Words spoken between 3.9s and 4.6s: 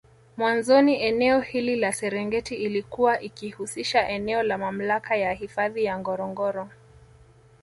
eneo la